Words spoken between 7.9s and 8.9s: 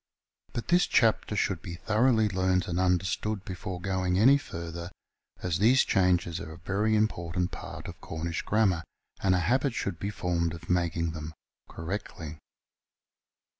Cornish grammar,